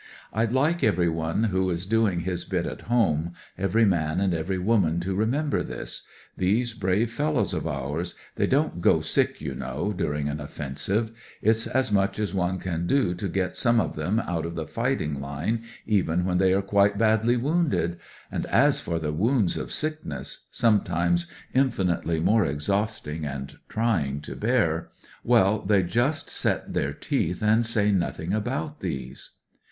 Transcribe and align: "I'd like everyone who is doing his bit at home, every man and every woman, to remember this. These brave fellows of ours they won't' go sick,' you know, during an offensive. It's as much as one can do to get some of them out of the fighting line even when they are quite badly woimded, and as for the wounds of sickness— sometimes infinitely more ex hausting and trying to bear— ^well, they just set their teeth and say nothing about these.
"I'd 0.33 0.51
like 0.51 0.83
everyone 0.83 1.43
who 1.43 1.69
is 1.69 1.85
doing 1.85 2.21
his 2.21 2.43
bit 2.43 2.65
at 2.65 2.81
home, 2.89 3.33
every 3.55 3.85
man 3.85 4.19
and 4.19 4.33
every 4.33 4.57
woman, 4.57 4.99
to 5.01 5.13
remember 5.13 5.61
this. 5.61 6.01
These 6.35 6.73
brave 6.73 7.11
fellows 7.11 7.53
of 7.53 7.67
ours 7.67 8.15
they 8.35 8.47
won't' 8.47 8.81
go 8.81 9.01
sick,' 9.01 9.39
you 9.39 9.53
know, 9.53 9.93
during 9.93 10.27
an 10.27 10.39
offensive. 10.39 11.11
It's 11.39 11.67
as 11.67 11.91
much 11.91 12.17
as 12.17 12.33
one 12.33 12.57
can 12.57 12.87
do 12.87 13.13
to 13.13 13.27
get 13.27 13.55
some 13.55 13.79
of 13.79 13.95
them 13.95 14.19
out 14.19 14.43
of 14.43 14.55
the 14.55 14.65
fighting 14.65 15.21
line 15.21 15.65
even 15.85 16.25
when 16.25 16.39
they 16.39 16.51
are 16.55 16.63
quite 16.63 16.97
badly 16.97 17.37
woimded, 17.37 17.99
and 18.31 18.47
as 18.47 18.79
for 18.79 18.97
the 18.97 19.13
wounds 19.13 19.55
of 19.55 19.71
sickness— 19.71 20.47
sometimes 20.49 21.27
infinitely 21.53 22.19
more 22.19 22.43
ex 22.43 22.65
hausting 22.65 23.23
and 23.23 23.59
trying 23.69 24.19
to 24.21 24.35
bear— 24.35 24.89
^well, 25.29 25.67
they 25.67 25.83
just 25.83 26.27
set 26.27 26.73
their 26.73 26.91
teeth 26.91 27.43
and 27.43 27.67
say 27.67 27.91
nothing 27.91 28.33
about 28.33 28.79
these. 28.79 29.33